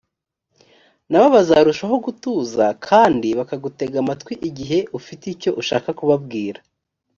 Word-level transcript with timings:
na 1.09 1.17
bo 1.21 1.27
bazarushaho 1.35 1.95
gutuza 2.05 2.65
kandi 2.87 3.27
bakagutega 3.39 3.95
amatwi 4.03 4.33
igihe 4.49 4.79
ufite 4.99 5.23
icyo 5.35 5.49
ushaka 5.61 5.89
kubabwira 5.99 6.59